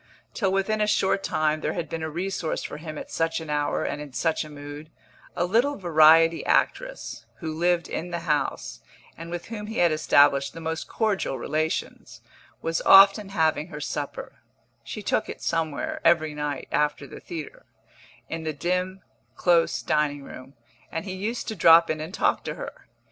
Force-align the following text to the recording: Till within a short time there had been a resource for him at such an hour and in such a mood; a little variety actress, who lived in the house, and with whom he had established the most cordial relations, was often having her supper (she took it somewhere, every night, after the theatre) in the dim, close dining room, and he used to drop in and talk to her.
Till 0.33 0.51
within 0.51 0.81
a 0.81 0.87
short 0.87 1.21
time 1.23 1.61
there 1.61 1.73
had 1.73 1.87
been 1.87 2.01
a 2.01 2.09
resource 2.09 2.63
for 2.63 2.77
him 2.77 2.97
at 2.97 3.11
such 3.11 3.39
an 3.39 3.51
hour 3.51 3.83
and 3.83 4.01
in 4.01 4.13
such 4.13 4.43
a 4.43 4.49
mood; 4.49 4.89
a 5.35 5.45
little 5.45 5.75
variety 5.77 6.43
actress, 6.43 7.27
who 7.35 7.53
lived 7.53 7.87
in 7.87 8.09
the 8.09 8.21
house, 8.21 8.79
and 9.15 9.29
with 9.29 9.49
whom 9.49 9.67
he 9.67 9.77
had 9.77 9.91
established 9.91 10.53
the 10.55 10.59
most 10.59 10.87
cordial 10.87 11.37
relations, 11.37 12.21
was 12.63 12.81
often 12.81 13.29
having 13.29 13.67
her 13.67 13.79
supper 13.79 14.39
(she 14.83 15.03
took 15.03 15.29
it 15.29 15.39
somewhere, 15.39 16.01
every 16.03 16.33
night, 16.33 16.67
after 16.71 17.05
the 17.05 17.19
theatre) 17.19 17.67
in 18.27 18.41
the 18.43 18.53
dim, 18.53 19.03
close 19.35 19.83
dining 19.83 20.23
room, 20.23 20.55
and 20.91 21.05
he 21.05 21.13
used 21.13 21.47
to 21.47 21.55
drop 21.55 21.91
in 21.91 22.01
and 22.01 22.15
talk 22.15 22.43
to 22.43 22.55
her. 22.55 22.87